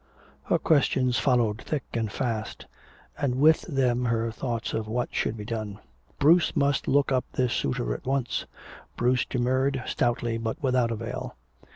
[0.45, 2.65] Her questions followed thick and fast,
[3.19, 5.77] and with them her thoughts of what should be done.
[6.17, 8.47] Bruce must look up this suitor at once.
[8.97, 11.35] Bruce demurred stoutly but without avail.